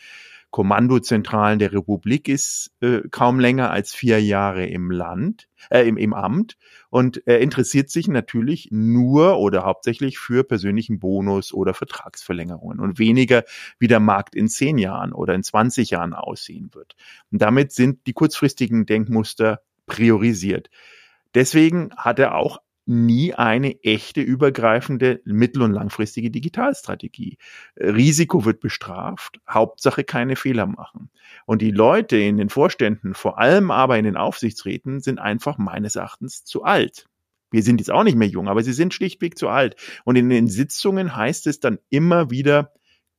Kommandozentralen 0.52 1.59
der 1.59 1.73
Republik 1.73 2.28
ist 2.28 2.73
äh, 2.80 3.00
kaum 3.11 3.40
länger 3.40 3.71
als 3.71 3.94
vier 3.94 4.23
Jahre 4.23 4.66
im 4.66 4.90
Land, 4.90 5.49
äh, 5.71 5.88
im, 5.88 5.97
im 5.97 6.12
Amt 6.12 6.59
und 6.90 7.26
er 7.26 7.40
interessiert 7.40 7.88
sich 7.88 8.06
natürlich 8.06 8.68
nur 8.71 9.38
oder 9.38 9.64
hauptsächlich 9.64 10.18
für 10.18 10.44
persönlichen 10.44 11.00
Bonus 11.00 11.54
oder 11.54 11.73
Vertragsverlängerungen 11.73 12.80
und 12.80 12.99
weniger, 12.99 13.44
wie 13.78 13.88
der 13.88 13.99
Markt 13.99 14.35
in 14.35 14.47
zehn 14.47 14.76
Jahren 14.76 15.14
oder 15.14 15.35
in 15.35 15.42
20 15.42 15.88
Jahren 15.88 16.12
aussehen 16.12 16.68
wird. 16.75 16.97
Und 17.30 17.40
damit 17.40 17.73
sind 17.73 18.06
die 18.06 18.12
kurzfristigen 18.12 18.85
Denkmuster 18.85 19.62
priorisiert. 19.87 20.68
Deswegen 21.35 21.94
hat 21.97 22.18
er 22.18 22.35
auch 22.35 22.59
nie 22.87 23.35
eine 23.35 23.83
echte 23.83 24.21
übergreifende 24.21 25.21
mittel- 25.25 25.62
und 25.62 25.73
langfristige 25.73 26.31
Digitalstrategie. 26.31 27.39
Risiko 27.77 28.45
wird 28.45 28.61
bestraft, 28.61 29.41
Hauptsache 29.49 30.05
keine 30.05 30.37
Fehler 30.37 30.67
machen. 30.67 31.11
Und 31.47 31.62
die 31.62 31.71
Leute 31.71 32.17
in 32.17 32.37
den 32.37 32.49
Vorständen, 32.49 33.15
vor 33.15 33.39
allem 33.39 33.71
aber 33.71 33.99
in 33.99 34.05
den 34.05 34.17
Aufsichtsräten, 34.17 35.01
sind 35.01 35.19
einfach 35.19 35.59
meines 35.59 35.97
Erachtens 35.97 36.45
zu 36.45 36.65
alt. 36.65 37.07
Wir 37.51 37.62
sind 37.62 37.81
jetzt 37.81 37.91
auch 37.91 38.03
nicht 38.03 38.17
mehr 38.17 38.29
jung, 38.29 38.49
aber 38.49 38.62
sie 38.62 38.73
sind 38.73 38.95
schlichtweg 38.95 39.39
zu 39.39 39.49
alt. 39.49 39.77
Und 40.05 40.17
in 40.17 40.29
den 40.29 40.49
Sitzungen 40.49 41.15
heißt 41.15 41.47
es 41.47 41.61
dann 41.61 41.79
immer 41.91 42.31
wieder, 42.31 42.73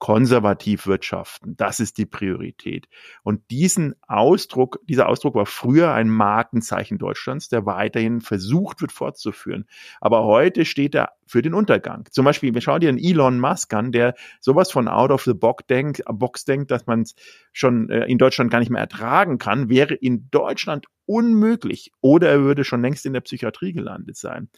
konservativ 0.03 0.85
wirtschaften. 0.85 1.55
Das 1.55 1.79
ist 1.79 1.97
die 1.97 2.05
Priorität. 2.05 2.89
Und 3.23 3.39
diesen 3.51 3.95
Ausdruck, 4.05 4.81
dieser 4.83 5.07
Ausdruck 5.07 5.33
war 5.33 5.45
früher 5.45 5.93
ein 5.93 6.09
Markenzeichen 6.09 6.97
Deutschlands, 6.97 7.47
der 7.47 7.65
weiterhin 7.65 8.19
versucht 8.19 8.81
wird 8.81 8.91
fortzuführen. 8.91 9.65
Aber 10.01 10.25
heute 10.25 10.65
steht 10.65 10.93
er 10.93 11.13
für 11.25 11.41
den 11.41 11.53
Untergang. 11.53 12.03
Zum 12.11 12.25
Beispiel, 12.25 12.53
wir 12.53 12.59
schauen 12.59 12.81
dir 12.81 12.89
einen 12.89 12.97
Elon 12.97 13.39
Musk 13.39 13.73
an, 13.73 13.93
der 13.93 14.13
sowas 14.41 14.73
von 14.73 14.89
out 14.89 15.09
of 15.09 15.23
the 15.23 15.33
box 15.33 15.67
denkt, 15.67 16.03
Box 16.05 16.43
denkt 16.43 16.69
dass 16.69 16.85
man 16.85 17.03
es 17.03 17.15
schon 17.53 17.89
äh, 17.89 18.03
in 18.03 18.17
Deutschland 18.17 18.51
gar 18.51 18.59
nicht 18.59 18.71
mehr 18.71 18.81
ertragen 18.81 19.37
kann, 19.37 19.69
wäre 19.69 19.93
in 19.93 20.27
Deutschland 20.31 20.87
unmöglich. 21.05 21.91
Oder 22.01 22.29
er 22.29 22.41
würde 22.41 22.63
schon 22.63 22.81
längst 22.81 23.05
in 23.05 23.13
der 23.13 23.21
Psychiatrie 23.21 23.73
gelandet 23.73 24.17
sein. 24.17 24.49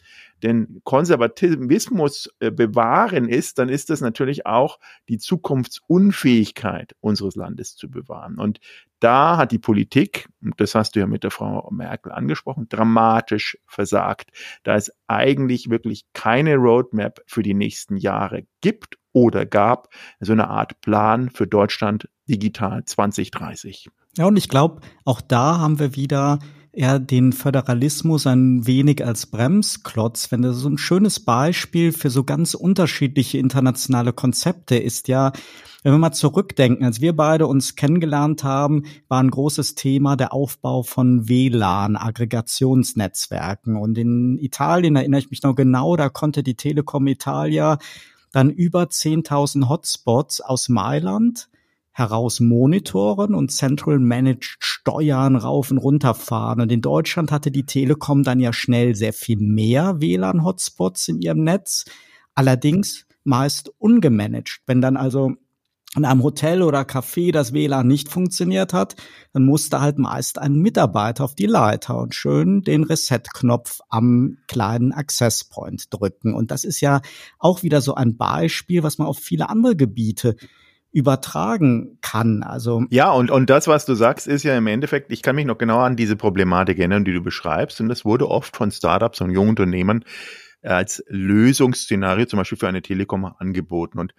Denn 0.42 0.80
Konservatismus 0.84 2.30
äh, 2.40 2.50
bewahren 2.50 3.28
ist, 3.28 3.58
dann 3.58 3.68
ist 3.68 3.90
das 3.90 4.00
natürlich 4.00 4.46
auch 4.46 4.78
die 5.08 5.18
Zukunftsunfähigkeit 5.18 6.94
unseres 7.00 7.36
Landes 7.36 7.76
zu 7.76 7.90
bewahren. 7.90 8.38
Und 8.38 8.60
da 9.00 9.36
hat 9.36 9.52
die 9.52 9.58
Politik, 9.58 10.28
das 10.56 10.74
hast 10.74 10.96
du 10.96 11.00
ja 11.00 11.06
mit 11.06 11.22
der 11.22 11.30
Frau 11.30 11.68
Merkel 11.70 12.12
angesprochen, 12.12 12.68
dramatisch 12.68 13.58
versagt, 13.66 14.30
da 14.62 14.74
es 14.74 14.90
eigentlich 15.06 15.68
wirklich 15.68 16.04
keine 16.14 16.56
Roadmap 16.56 17.20
für 17.26 17.42
die 17.42 17.54
nächsten 17.54 17.96
Jahre 17.96 18.46
gibt 18.62 18.98
oder 19.12 19.46
gab, 19.46 19.88
so 20.20 20.32
eine 20.32 20.48
Art 20.48 20.80
Plan 20.80 21.30
für 21.30 21.46
Deutschland 21.46 22.08
digital 22.28 22.84
2030. 22.84 23.88
Ja, 24.16 24.26
und 24.26 24.36
ich 24.36 24.48
glaube, 24.48 24.80
auch 25.04 25.20
da 25.20 25.58
haben 25.58 25.78
wir 25.78 25.94
wieder 25.94 26.38
eher 26.72 26.98
den 26.98 27.32
Föderalismus 27.32 28.26
ein 28.26 28.66
wenig 28.66 29.04
als 29.04 29.26
Bremsklotz. 29.26 30.30
Wenn 30.30 30.42
das 30.42 30.56
so 30.56 30.68
ein 30.68 30.78
schönes 30.78 31.20
Beispiel 31.20 31.92
für 31.92 32.10
so 32.10 32.24
ganz 32.24 32.54
unterschiedliche 32.54 33.38
internationale 33.38 34.12
Konzepte 34.12 34.76
ist 34.76 35.08
ja, 35.08 35.32
wenn 35.82 35.92
wir 35.92 35.98
mal 35.98 36.12
zurückdenken, 36.12 36.84
als 36.84 37.00
wir 37.00 37.14
beide 37.14 37.46
uns 37.46 37.76
kennengelernt 37.76 38.42
haben, 38.42 38.84
war 39.08 39.22
ein 39.22 39.30
großes 39.30 39.74
Thema 39.74 40.16
der 40.16 40.32
Aufbau 40.32 40.82
von 40.82 41.28
WLAN, 41.28 41.96
Aggregationsnetzwerken. 41.96 43.76
Und 43.76 43.96
in 43.96 44.38
Italien 44.38 44.96
erinnere 44.96 45.20
ich 45.20 45.30
mich 45.30 45.42
noch 45.42 45.54
genau, 45.54 45.94
da 45.96 46.08
konnte 46.08 46.42
die 46.42 46.56
Telekom 46.56 47.06
Italia 47.06 47.78
dann 48.32 48.50
über 48.50 48.84
10.000 48.84 49.68
Hotspots 49.68 50.40
aus 50.40 50.68
Mailand 50.68 51.48
heraus 51.96 52.40
monitoren 52.40 53.34
und 53.34 53.50
Central 53.50 53.98
Managed 53.98 54.58
steuern, 54.58 55.34
rauf 55.34 55.70
und 55.70 55.78
runterfahren. 55.78 56.60
Und 56.60 56.70
in 56.70 56.82
Deutschland 56.82 57.32
hatte 57.32 57.50
die 57.50 57.64
Telekom 57.64 58.22
dann 58.22 58.38
ja 58.38 58.52
schnell 58.52 58.94
sehr 58.94 59.14
viel 59.14 59.38
mehr 59.38 59.98
WLAN-Hotspots 59.98 61.08
in 61.08 61.22
ihrem 61.22 61.42
Netz. 61.42 61.86
Allerdings 62.34 63.06
meist 63.24 63.72
ungemanagt. 63.78 64.60
Wenn 64.66 64.82
dann 64.82 64.98
also 64.98 65.36
in 65.96 66.04
einem 66.04 66.22
Hotel 66.22 66.60
oder 66.60 66.82
Café 66.82 67.32
das 67.32 67.54
WLAN 67.54 67.86
nicht 67.86 68.10
funktioniert 68.10 68.74
hat, 68.74 68.96
dann 69.32 69.46
musste 69.46 69.80
halt 69.80 69.98
meist 69.98 70.38
ein 70.38 70.56
Mitarbeiter 70.56 71.24
auf 71.24 71.34
die 71.34 71.46
Leiter 71.46 71.98
und 71.98 72.14
schön 72.14 72.60
den 72.60 72.84
Reset-Knopf 72.84 73.80
am 73.88 74.36
kleinen 74.48 74.92
Access 74.92 75.44
Point 75.44 75.86
drücken. 75.88 76.34
Und 76.34 76.50
das 76.50 76.64
ist 76.64 76.82
ja 76.82 77.00
auch 77.38 77.62
wieder 77.62 77.80
so 77.80 77.94
ein 77.94 78.18
Beispiel, 78.18 78.82
was 78.82 78.98
man 78.98 79.08
auf 79.08 79.18
viele 79.18 79.48
andere 79.48 79.76
Gebiete 79.76 80.36
übertragen 80.96 81.98
kann. 82.00 82.42
Also 82.42 82.84
ja, 82.88 83.10
und 83.10 83.30
und 83.30 83.50
das, 83.50 83.68
was 83.68 83.84
du 83.84 83.94
sagst, 83.94 84.26
ist 84.26 84.44
ja 84.44 84.56
im 84.56 84.66
Endeffekt, 84.66 85.12
ich 85.12 85.20
kann 85.20 85.36
mich 85.36 85.44
noch 85.44 85.58
genau 85.58 85.80
an 85.80 85.94
diese 85.94 86.16
Problematik 86.16 86.78
erinnern, 86.78 87.04
die 87.04 87.12
du 87.12 87.20
beschreibst, 87.20 87.82
und 87.82 87.90
das 87.90 88.06
wurde 88.06 88.30
oft 88.30 88.56
von 88.56 88.70
Startups 88.70 89.20
und 89.20 89.30
jungen 89.30 89.50
Unternehmen 89.50 90.06
als 90.62 91.04
Lösungsszenario 91.08 92.24
zum 92.24 92.38
Beispiel 92.38 92.56
für 92.56 92.68
eine 92.68 92.80
Telekom 92.80 93.26
angeboten. 93.26 93.98
Und 93.98 94.14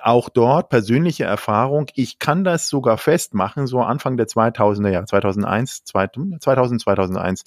auch 0.00 0.30
dort 0.30 0.70
persönliche 0.70 1.24
Erfahrung. 1.24 1.86
Ich 1.94 2.18
kann 2.18 2.42
das 2.42 2.70
sogar 2.70 2.96
festmachen, 2.96 3.66
so 3.66 3.80
Anfang 3.80 4.16
der 4.16 4.28
2000er 4.28 4.88
Jahre, 4.88 5.04
2001, 5.04 5.84
2000, 5.84 6.42
2001, 6.42 7.42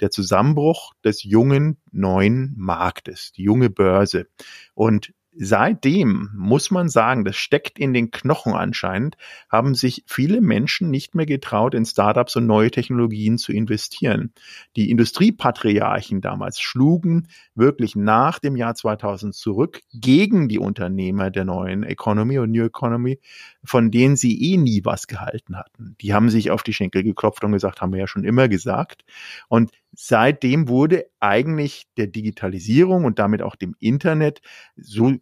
der 0.00 0.10
Zusammenbruch 0.10 0.94
des 1.04 1.22
jungen 1.22 1.76
neuen 1.92 2.54
Marktes, 2.56 3.32
die 3.32 3.42
junge 3.42 3.68
Börse. 3.68 4.26
Und 4.74 5.12
seitdem 5.36 6.30
muss 6.34 6.70
man 6.70 6.88
sagen, 6.88 7.24
das 7.24 7.36
steckt 7.36 7.78
in 7.78 7.92
den 7.92 8.10
Knochen 8.10 8.52
anscheinend, 8.52 9.16
haben 9.48 9.74
sich 9.74 10.02
viele 10.06 10.40
Menschen 10.40 10.90
nicht 10.90 11.14
mehr 11.14 11.26
getraut, 11.26 11.74
in 11.74 11.84
Startups 11.84 12.36
und 12.36 12.46
neue 12.46 12.70
Technologien 12.70 13.38
zu 13.38 13.52
investieren. 13.52 14.32
Die 14.76 14.90
Industriepatriarchen 14.90 16.20
damals 16.20 16.60
schlugen 16.60 17.28
wirklich 17.54 17.94
nach 17.94 18.38
dem 18.38 18.56
Jahr 18.56 18.74
2000 18.74 19.34
zurück 19.34 19.80
gegen 19.92 20.48
die 20.48 20.58
Unternehmer 20.58 21.30
der 21.30 21.44
neuen 21.44 21.84
Economy 21.84 22.38
und 22.38 22.50
New 22.50 22.64
Economy, 22.64 23.20
von 23.62 23.90
denen 23.90 24.16
sie 24.16 24.52
eh 24.52 24.56
nie 24.56 24.84
was 24.84 25.06
gehalten 25.06 25.56
hatten. 25.56 25.96
Die 26.00 26.12
haben 26.12 26.30
sich 26.30 26.50
auf 26.50 26.62
die 26.62 26.72
Schenkel 26.72 27.02
geklopft 27.02 27.44
und 27.44 27.52
gesagt, 27.52 27.80
haben 27.80 27.92
wir 27.92 28.00
ja 28.00 28.06
schon 28.06 28.24
immer 28.24 28.48
gesagt. 28.48 29.04
Und 29.48 29.70
seitdem 29.92 30.68
wurde 30.68 31.06
eigentlich 31.20 31.86
der 31.96 32.06
Digitalisierung 32.06 33.04
und 33.04 33.18
damit 33.18 33.42
auch 33.42 33.56
dem 33.56 33.74
Internet 33.78 34.40
so 34.76 35.16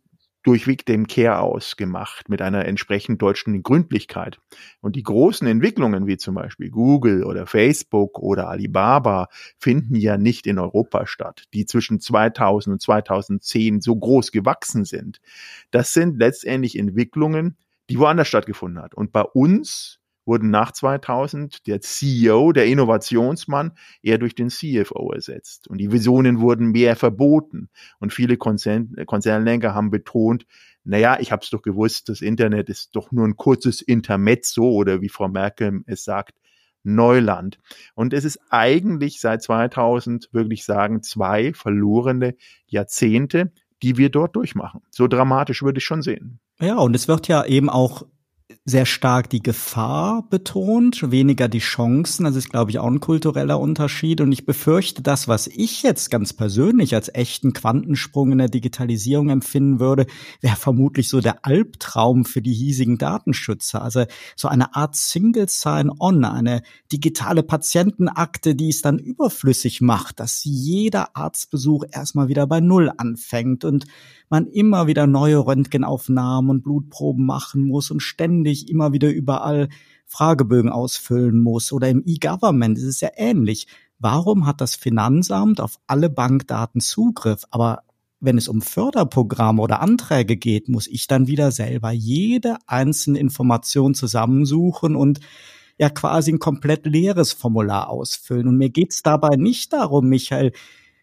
durchweg 0.49 0.87
dem 0.87 1.07
Care 1.07 1.41
ausgemacht 1.41 2.29
mit 2.29 2.41
einer 2.41 2.65
entsprechend 2.65 3.21
deutschen 3.21 3.63
Gründlichkeit. 3.63 4.39
Und 4.81 4.97
die 4.97 5.03
großen 5.03 5.47
Entwicklungen 5.47 6.07
wie 6.07 6.17
zum 6.17 6.37
Beispiel 6.37 6.71
Google 6.71 7.25
oder 7.25 7.47
Facebook 7.47 8.19
oder 8.19 8.49
Alibaba 8.49 9.29
finden 9.59 9.97
ja 9.97 10.17
nicht 10.17 10.47
in 10.47 10.59
Europa 10.59 11.07
statt, 11.07 11.45
die 11.53 11.67
zwischen 11.67 12.01
2000 12.01 12.73
und 12.73 12.81
2010 12.81 13.81
so 13.81 13.97
groß 13.97 14.33
gewachsen 14.33 14.85
sind. 14.85 15.21
Das 15.71 15.93
sind 15.93 16.19
letztendlich 16.19 16.79
Entwicklungen, 16.79 17.59
die 17.91 17.99
woanders 17.99 18.29
stattgefunden 18.29 18.83
hat. 18.83 18.95
Und 18.95 19.13
bei 19.13 19.23
uns 19.23 19.98
wurden 20.29 20.51
nach 20.51 20.71
2000 20.71 21.67
der 21.67 21.81
CEO, 21.81 22.53
der 22.53 22.67
Innovationsmann, 22.67 23.73
eher 24.03 24.19
durch 24.19 24.35
den 24.35 24.51
CFO 24.51 25.11
ersetzt. 25.13 25.67
Und 25.67 25.79
die 25.79 25.91
Visionen 25.91 26.41
wurden 26.41 26.71
mehr 26.71 26.95
verboten. 26.95 27.71
Und 27.99 28.13
viele 28.13 28.37
Konzern, 28.37 28.95
Konzernlenker 29.07 29.75
haben 29.75 29.91
betont, 29.91 30.47
naja, 30.85 31.19
ich 31.21 31.33
habe 31.33 31.43
es 31.43 31.51
doch 31.51 31.63
gewusst, 31.63 32.09
das 32.09 32.21
Internet 32.21 32.69
ist 32.69 32.95
doch 32.95 33.11
nur 33.11 33.27
ein 33.27 33.37
kurzes 33.37 33.83
Intermezzo 33.83 34.71
oder 34.71 35.01
wie 35.01 35.09
Frau 35.09 35.29
Merkel 35.29 35.83
es 35.87 36.05
sagt, 36.05 36.35
Neuland. 36.83 37.59
Und 37.95 38.15
es 38.15 38.25
ist 38.25 38.39
eigentlich 38.51 39.21
seit 39.21 39.43
2000, 39.43 40.29
wirklich 40.33 40.65
sagen, 40.65 41.03
zwei 41.03 41.53
verlorene 41.53 42.37
Jahrzehnte, 42.67 43.53
die 43.83 43.97
wir 43.97 44.11
dort 44.11 44.37
durchmachen. 44.37 44.83
So 44.91 45.09
dramatisch 45.09 45.63
würde 45.63 45.79
ich 45.79 45.85
schon 45.85 46.03
sehen. 46.03 46.41
Ja, 46.61 46.77
und 46.79 46.95
es 46.95 47.09
wird 47.09 47.29
ja 47.29 47.45
eben 47.45 47.71
auch 47.71 48.05
sehr 48.65 48.87
stark 48.87 49.29
die 49.29 49.43
Gefahr 49.43 50.27
betont, 50.29 51.11
weniger 51.11 51.49
die 51.49 51.59
Chancen. 51.59 52.25
Das 52.25 52.35
ist, 52.35 52.49
glaube 52.49 52.71
ich, 52.71 52.79
auch 52.79 52.87
ein 52.87 53.01
kultureller 53.01 53.61
Unterschied. 53.61 54.23
Und 54.23 54.33
ich 54.33 54.47
befürchte, 54.47 55.03
das, 55.03 55.29
was 55.29 55.47
ich 55.49 55.83
jetzt 55.83 56.11
ganz 56.11 56.33
persönlich 56.33 56.95
als 56.95 57.15
echten 57.15 57.53
Quantensprung 57.53 58.33
in 58.33 58.39
der 58.39 58.49
Digitalisierung 58.49 59.29
empfinden 59.29 59.81
würde, 59.81 60.07
wäre 60.41 60.57
vermutlich 60.57 61.09
so 61.09 61.21
der 61.21 61.45
Albtraum 61.45 62.25
für 62.25 62.41
die 62.41 62.55
hiesigen 62.55 62.97
Datenschützer. 62.97 63.83
Also 63.83 64.05
so 64.35 64.49
eine 64.49 64.75
Art 64.75 64.97
Single 64.97 65.49
Sign-On, 65.49 66.25
eine 66.25 66.63
digitale 66.91 67.43
Patientenakte, 67.43 68.55
die 68.55 68.71
es 68.71 68.81
dann 68.81 68.99
überflüssig 68.99 69.83
macht, 69.83 70.21
dass 70.21 70.43
jeder 70.45 71.15
Arztbesuch 71.17 71.85
erstmal 71.91 72.29
wieder 72.29 72.47
bei 72.47 72.61
Null 72.61 72.91
anfängt 72.97 73.65
und 73.65 73.87
man 74.31 74.47
immer 74.47 74.87
wieder 74.87 75.07
neue 75.07 75.39
Röntgenaufnahmen 75.39 76.51
und 76.51 76.63
Blutproben 76.63 77.25
machen 77.25 77.67
muss 77.67 77.91
und 77.91 78.01
ständig 78.01 78.69
immer 78.69 78.93
wieder 78.93 79.11
überall 79.11 79.69
Fragebögen 80.07 80.71
ausfüllen 80.71 81.41
muss. 81.41 81.73
Oder 81.73 81.89
im 81.89 82.03
E-Government 82.07 82.79
ist 82.79 82.85
es 82.85 83.01
ja 83.01 83.11
ähnlich. 83.17 83.67
Warum 83.99 84.47
hat 84.47 84.61
das 84.61 84.75
Finanzamt 84.75 85.61
auf 85.61 85.79
alle 85.87 86.09
Bankdaten 86.09 86.81
Zugriff, 86.81 87.45
aber 87.51 87.83
wenn 88.21 88.39
es 88.39 88.49
um 88.49 88.63
Förderprogramme 88.63 89.63
oder 89.63 89.81
Anträge 89.81 90.37
geht, 90.37 90.69
muss 90.69 90.87
ich 90.89 91.07
dann 91.07 91.27
wieder 91.27 91.53
selber 91.53 91.93
jede 91.93 92.57
einzelne 92.67 93.19
Information 93.19 93.95
zusammensuchen 93.95 94.97
und 94.97 95.21
ja 95.79 95.89
quasi 95.89 96.33
ein 96.33 96.41
komplett 96.41 96.85
leeres 96.87 97.33
Formular 97.33 97.89
ausfüllen. 97.89 98.49
Und 98.49 98.57
mir 98.57 98.71
geht's 98.71 99.03
dabei 99.03 99.37
nicht 99.37 99.73
darum, 99.73 100.09
Michael, 100.09 100.53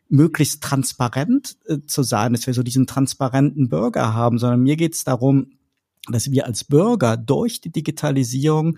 möglichst 0.09 0.63
transparent 0.63 1.57
äh, 1.65 1.79
zu 1.87 2.03
sein, 2.03 2.33
dass 2.33 2.45
wir 2.47 2.53
so 2.53 2.63
diesen 2.63 2.87
transparenten 2.87 3.69
Bürger 3.69 4.13
haben, 4.13 4.37
sondern 4.37 4.61
mir 4.61 4.75
geht 4.75 4.93
es 4.93 5.03
darum, 5.03 5.51
dass 6.09 6.29
wir 6.31 6.45
als 6.45 6.63
Bürger 6.63 7.17
durch 7.17 7.61
die 7.61 7.71
Digitalisierung 7.71 8.77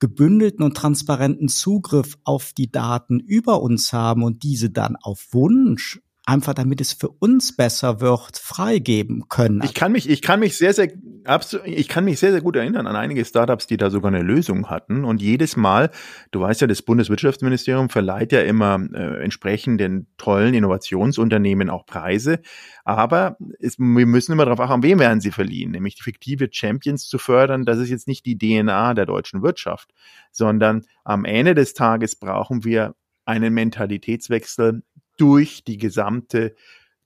gebündelten 0.00 0.64
und 0.64 0.76
transparenten 0.76 1.48
Zugriff 1.48 2.18
auf 2.24 2.52
die 2.52 2.70
Daten 2.70 3.18
über 3.18 3.62
uns 3.62 3.92
haben 3.92 4.22
und 4.22 4.42
diese 4.42 4.70
dann 4.70 4.96
auf 4.96 5.28
Wunsch 5.32 6.00
einfach 6.28 6.52
damit 6.52 6.80
es 6.80 6.92
für 6.92 7.08
uns 7.08 7.56
besser 7.56 8.00
wird, 8.00 8.36
freigeben 8.36 9.28
können. 9.28 9.62
Ich 9.64 9.72
kann 9.72 9.92
mich, 9.92 10.08
ich 10.08 10.20
kann 10.20 10.40
mich 10.40 10.58
sehr, 10.58 10.74
sehr, 10.74 10.92
absolut, 11.24 11.66
ich 11.66 11.88
kann 11.88 12.04
mich 12.04 12.18
sehr, 12.18 12.32
sehr 12.32 12.40
gut 12.40 12.56
erinnern 12.56 12.86
an 12.86 12.96
einige 12.96 13.24
Startups, 13.24 13.66
die 13.66 13.76
da 13.76 13.90
sogar 13.90 14.12
eine 14.12 14.22
Lösung 14.22 14.70
hatten. 14.70 15.04
Und 15.04 15.22
jedes 15.22 15.56
Mal, 15.56 15.90
du 16.30 16.40
weißt 16.40 16.60
ja, 16.60 16.66
das 16.66 16.82
Bundeswirtschaftsministerium 16.82 17.88
verleiht 17.88 18.32
ja 18.32 18.40
immer 18.42 18.80
äh, 18.94 19.22
entsprechend 19.22 19.80
den 19.80 20.06
tollen 20.16 20.54
Innovationsunternehmen 20.54 21.70
auch 21.70 21.86
Preise. 21.86 22.40
Aber 22.84 23.36
es, 23.60 23.78
wir 23.78 24.06
müssen 24.06 24.32
immer 24.32 24.44
darauf 24.44 24.60
achten, 24.60 24.82
wem 24.82 24.98
werden 24.98 25.20
sie 25.20 25.30
verliehen, 25.30 25.70
nämlich 25.72 25.96
die 25.96 26.02
fiktive 26.02 26.48
Champions 26.50 27.08
zu 27.08 27.18
fördern. 27.18 27.64
Das 27.64 27.78
ist 27.78 27.90
jetzt 27.90 28.08
nicht 28.08 28.26
die 28.26 28.38
DNA 28.38 28.94
der 28.94 29.06
deutschen 29.06 29.42
Wirtschaft, 29.42 29.90
sondern 30.32 30.84
am 31.04 31.24
Ende 31.24 31.54
des 31.54 31.74
Tages 31.74 32.16
brauchen 32.16 32.64
wir 32.64 32.94
einen 33.24 33.52
Mentalitätswechsel 33.52 34.82
durch 35.18 35.64
die 35.64 35.76
gesamte 35.76 36.54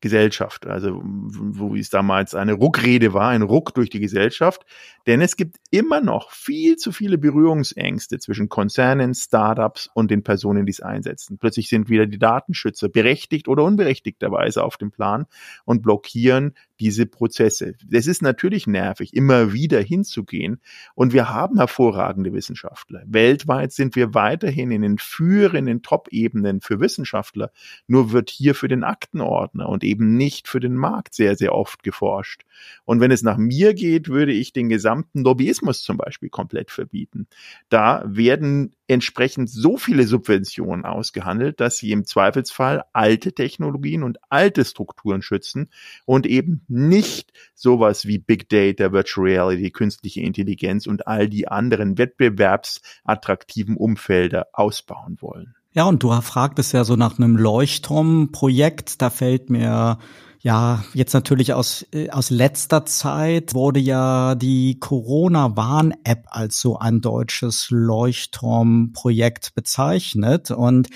Gesellschaft. 0.03 0.67
Also 0.67 1.01
wo 1.03 1.75
es 1.75 1.89
damals 1.89 2.35
eine 2.35 2.53
Ruckrede 2.53 3.15
war, 3.15 3.29
ein 3.29 3.41
Ruck 3.41 3.73
durch 3.73 3.89
die 3.89 4.01
Gesellschaft. 4.01 4.67
Denn 5.07 5.23
es 5.23 5.37
gibt 5.37 5.57
immer 5.71 6.01
noch 6.03 6.33
viel 6.33 6.77
zu 6.77 6.93
viele 6.93 7.17
Berührungsängste 7.17 8.19
zwischen 8.19 8.51
Konzernen, 8.51 9.15
Startups 9.15 9.89
und 9.95 10.11
den 10.11 10.23
Personen, 10.23 10.67
die 10.67 10.73
es 10.73 10.81
einsetzen. 10.81 11.39
Plötzlich 11.39 11.69
sind 11.69 11.89
wieder 11.89 12.07
die 12.07 12.19
Datenschützer 12.19 12.89
berechtigt 12.89 13.49
oder 13.49 13.63
unberechtigterweise 13.63 14.63
auf 14.63 14.77
dem 14.77 14.91
Plan 14.91 15.27
und 15.65 15.83
blockieren 15.83 16.55
diese 16.83 17.07
Prozesse. 17.07 17.77
Es 17.93 18.09
ist 18.09 18.23
natürlich 18.23 18.67
nervig, 18.67 19.15
immer 19.15 19.53
wieder 19.53 19.81
hinzugehen. 19.81 20.61
Und 20.97 21.13
wir 21.13 21.29
haben 21.29 21.59
hervorragende 21.59 22.33
Wissenschaftler. 22.33 23.05
Weltweit 23.07 23.71
sind 23.73 23.95
wir 23.95 24.15
weiterhin 24.15 24.73
in 24.73 24.83
den 24.83 24.99
führenden 24.99 25.83
Top-Ebenen 25.83 26.61
für 26.61 26.81
Wissenschaftler. 26.81 27.53
Nur 27.87 28.11
wird 28.11 28.31
hier 28.31 28.57
für 28.57 28.67
den 28.67 28.83
Aktenordner 28.83 29.69
und 29.69 29.85
eben 29.85 30.17
nicht 30.17 30.49
für 30.49 30.59
den 30.59 30.75
Markt 30.75 31.15
sehr, 31.15 31.37
sehr 31.37 31.55
oft 31.55 31.85
geforscht. 31.85 32.43
Und 32.85 32.99
wenn 32.99 33.13
es 33.13 33.23
nach 33.23 33.37
mir 33.37 33.75
geht, 33.75 34.09
würde 34.09 34.33
ich 34.33 34.53
den 34.53 34.69
gesamten 34.69 35.23
Lobbyismus 35.23 35.83
zum 35.83 35.97
Beispiel 35.97 36.31
komplett 36.31 36.73
verbieten. 36.73 37.29
Da 37.69 38.03
werden 38.07 38.75
entsprechend 38.93 39.51
so 39.51 39.77
viele 39.77 40.07
Subventionen 40.07 40.85
ausgehandelt, 40.85 41.61
dass 41.61 41.77
sie 41.77 41.91
im 41.91 42.05
Zweifelsfall 42.05 42.85
alte 42.93 43.33
Technologien 43.33 44.03
und 44.03 44.19
alte 44.29 44.65
Strukturen 44.65 45.23
schützen 45.23 45.71
und 46.05 46.27
eben 46.27 46.65
nicht 46.69 47.33
sowas 47.55 48.07
wie 48.07 48.19
Big 48.19 48.49
Data, 48.49 48.93
Virtual 48.93 49.27
Reality, 49.27 49.71
künstliche 49.71 50.21
Intelligenz 50.21 50.87
und 50.87 51.07
all 51.07 51.29
die 51.29 51.49
anderen 51.49 51.99
wettbewerbsattraktiven 51.99 53.77
Umfelder 53.77 54.47
ausbauen 54.53 55.19
wollen. 55.21 55.55
Ja, 55.75 55.85
und 55.85 56.03
du 56.03 56.13
fragtest 56.21 56.75
ja 56.75 56.85
so 56.85 56.97
nach 56.97 57.19
einem 57.19 57.37
Leuchtturmprojekt. 57.37 59.01
Da 59.01 59.09
fällt 59.09 59.49
mir 59.49 59.99
ja, 60.43 60.85
jetzt 60.93 61.15
natürlich 61.15 61.53
aus, 61.53 61.87
äh, 61.93 62.11
aus 62.11 62.31
letzter 62.31 62.85
Zeit 62.85 63.55
wurde 63.55 63.79
ja 63.79 64.35
die 64.35 64.79
Corona-Warn-App 64.81 66.27
als 66.27 66.61
so 66.61 66.79
ein 66.79 67.01
deutsches 67.01 67.69
Leuchtturmprojekt 67.71 69.55
bezeichnet. 69.55 70.51
Und 70.51 70.89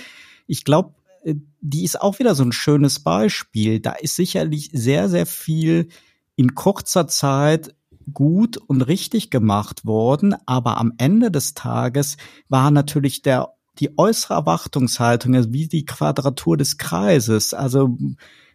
ich 0.48 0.64
glaube, 0.64 0.94
äh, 1.24 1.36
die 1.60 1.84
ist 1.84 2.00
auch 2.00 2.18
wieder 2.18 2.34
so 2.34 2.42
ein 2.42 2.50
schönes 2.50 2.98
Beispiel. 3.00 3.78
Da 3.78 3.92
ist 3.92 4.16
sicherlich 4.16 4.70
sehr, 4.72 5.08
sehr 5.08 5.26
viel 5.26 5.88
in 6.34 6.56
kurzer 6.56 7.06
Zeit 7.06 7.76
gut 8.12 8.56
und 8.56 8.82
richtig 8.82 9.30
gemacht 9.30 9.84
worden, 9.84 10.34
aber 10.46 10.78
am 10.78 10.92
Ende 10.98 11.30
des 11.30 11.54
Tages 11.54 12.16
war 12.48 12.70
natürlich 12.70 13.22
der 13.22 13.55
die 13.78 13.98
äußere 13.98 14.34
Erwartungshaltung, 14.34 15.34
also 15.34 15.52
wie 15.52 15.68
die 15.68 15.84
Quadratur 15.84 16.56
des 16.56 16.78
Kreises. 16.78 17.54
Also 17.54 17.96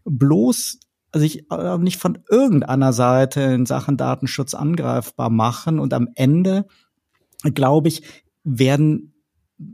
bloß 0.05 0.79
sich 1.13 1.51
äh, 1.51 1.77
nicht 1.77 1.97
von 1.97 2.19
irgendeiner 2.29 2.93
Seite 2.93 3.41
in 3.41 3.65
Sachen 3.65 3.97
Datenschutz 3.97 4.53
angreifbar 4.53 5.29
machen 5.29 5.79
und 5.79 5.93
am 5.93 6.09
Ende, 6.15 6.65
glaube 7.53 7.89
ich, 7.89 8.03
werden 8.43 9.11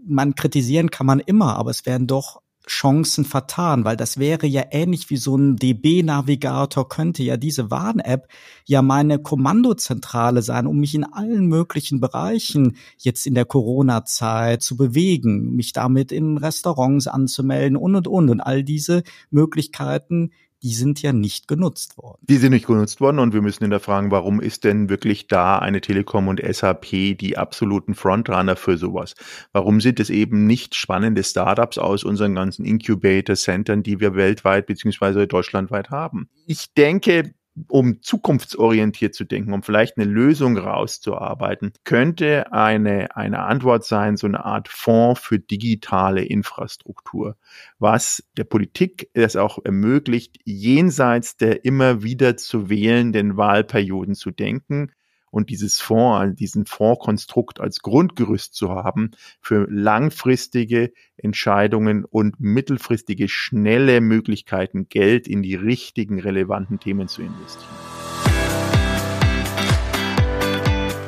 man 0.06 0.36
kritisieren 0.36 0.92
kann 0.92 1.06
man 1.06 1.20
immer, 1.20 1.56
aber 1.56 1.72
es 1.72 1.86
werden 1.86 2.08
doch 2.08 2.42
Chancen 2.68 3.26
vertan, 3.26 3.86
weil 3.86 3.98
das 3.98 4.18
wäre 4.18 4.46
ja 4.46 4.64
ähnlich 4.72 5.10
wie 5.10 5.18
so 5.18 5.38
ein 5.38 5.56
DB-Navigator 5.56 6.88
könnte 6.88 7.24
ja 7.24 7.38
diese 7.38 7.72
Warn-App 7.72 8.28
ja 8.66 8.82
meine 8.82 9.20
Kommandozentrale 9.20 10.42
sein, 10.42 10.68
um 10.68 10.78
mich 10.78 10.94
in 10.94 11.06
allen 11.06 11.48
möglichen 11.48 12.00
Bereichen 12.02 12.76
jetzt 12.98 13.26
in 13.26 13.36
der 13.36 13.46
Corona-Zeit 13.46 14.62
zu 14.62 14.76
bewegen, 14.76 15.56
mich 15.56 15.72
damit 15.72 16.12
in 16.12 16.38
Restaurants 16.38 17.08
anzumelden 17.08 17.78
und 17.78 17.96
und 17.96 18.08
und. 18.08 18.30
Und 18.30 18.42
all 18.42 18.64
diese 18.64 19.04
Möglichkeiten 19.30 20.32
die 20.64 20.74
sind 20.74 21.02
ja 21.02 21.14
nicht 21.14 21.48
genutzt 21.48 21.98
worden. 21.98 22.20
Die 22.22 22.38
sind 22.38 22.52
nicht 22.52 22.68
genutzt 22.68 23.00
worden 23.00 23.20
und 23.20 23.34
wir 23.34 23.42
müssen 23.42 23.64
hinterfragen, 23.64 24.12
warum 24.12 24.40
ist 24.42 24.64
denn 24.64 24.90
wirklich 24.90 25.28
da 25.28 25.60
eine 25.60 25.82
Telekom 25.82 26.28
und 26.28 26.42
SAP 26.44 27.18
die 27.18 27.38
absoluten 27.38 27.94
Frontrunner 27.94 28.56
für 28.56 28.78
sowas? 28.78 29.14
Warum 29.52 29.82
sind 29.82 30.00
es 30.00 30.10
eben 30.10 30.48
nicht 30.48 30.76
spannende 30.76 31.24
Startups 31.24 31.78
aus 31.78 32.04
unseren 32.04 32.36
ganzen 32.36 32.66
Incubator-Centern, 32.66 33.84
die 33.84 34.00
wir 34.00 34.16
weltweit 34.16 34.66
beziehungsweise 34.66 35.28
deutschlandweit 35.28 35.90
haben? 35.90 36.30
Ich 36.48 36.74
denke, 36.74 37.34
um 37.68 38.02
zukunftsorientiert 38.02 39.16
zu 39.16 39.26
denken, 39.26 39.54
um 39.54 39.64
vielleicht 39.64 39.98
eine 39.98 40.10
Lösung 40.10 40.58
rauszuarbeiten, 40.58 41.74
könnte 41.84 42.52
eine, 42.52 43.16
eine 43.16 43.40
Antwort 43.40 43.86
sein, 43.86 44.18
so 44.18 44.28
eine 44.28 44.46
Art 44.46 44.68
Fonds 44.68 45.22
für 45.22 45.40
digitale 45.40 46.24
Infrastruktur, 46.24 47.38
was 47.80 48.24
der 48.38 48.44
Politik 48.44 49.10
es 49.14 49.36
auch 49.36 49.60
ermöglicht, 49.64 50.38
jenseits 50.44 51.38
der 51.38 51.66
immer 51.66 52.04
wieder 52.04 52.38
zu 52.38 52.70
wählenden 52.70 53.38
Wahlperioden 53.38 54.16
zu 54.16 54.32
denken, 54.32 54.92
und 55.32 55.50
dieses 55.50 55.80
Fonds, 55.80 56.36
diesen 56.36 56.66
Fondskonstrukt 56.66 57.60
als 57.60 57.82
Grundgerüst 57.82 58.54
zu 58.54 58.70
haben 58.70 59.12
für 59.42 59.68
langfristige 59.70 60.92
Entscheidungen 61.18 62.06
und 62.06 62.40
mittelfristige 62.40 63.28
schnelle 63.28 64.02
Möglichkeiten, 64.02 64.90
Geld 64.90 65.28
in 65.28 65.44
die 65.44 65.56
richtigen 65.56 66.20
relevanten 66.20 66.80
Themen 66.80 67.08
zu 67.08 67.22
investieren. 67.22 67.68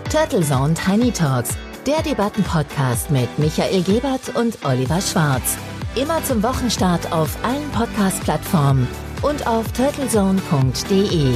Turtle 0.09 0.41
Zone 0.41 0.73
Tiny 0.73 1.11
Talks 1.11 1.55
Der 1.85 2.01
Debattenpodcast 2.01 3.11
mit 3.11 3.29
Michael 3.37 3.83
Gebert 3.83 4.35
und 4.35 4.57
Oliver 4.65 5.01
Schwarz. 5.01 5.57
Immer 5.95 6.23
zum 6.23 6.41
Wochenstart 6.41 7.11
auf 7.11 7.37
allen 7.43 7.69
Podcast-Plattformen 7.71 8.87
und 9.21 9.45
auf 9.45 9.71
turtlezone.de. 9.73 11.35